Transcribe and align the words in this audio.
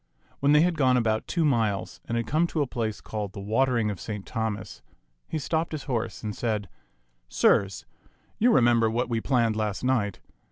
When 0.39 0.51
they 0.51 0.61
had 0.61 0.77
gone 0.79 0.97
about 0.97 1.27
two 1.27 1.45
miles 1.45 2.01
and 2.05 2.17
had 2.17 2.25
come 2.25 2.47
to 2.47 2.63
a 2.63 2.65
place 2.65 3.01
called 3.01 3.33
the 3.33 3.39
Watering 3.39 3.91
of 3.91 3.99
Saint 3.99 4.25
Thomas, 4.25 4.81
he 5.27 5.37
stopped 5.37 5.73
his 5.73 5.83
horse 5.83 6.23
and 6.23 6.35
said, 6.35 6.69
"Sirs, 7.29 7.85
you 8.39 8.51
remember 8.51 8.89
what 8.89 9.09
we 9.09 9.21
planned 9.21 9.55
last 9.55 9.83
night. 9.83 10.19